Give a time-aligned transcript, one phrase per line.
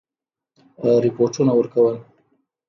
[1.03, 1.95] رپوټونه ورکول.